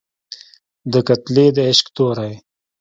ده 0.91 0.99
کتلى 1.07 1.45
د 1.55 1.57
عشق 1.69 1.87
تورى 1.95 2.31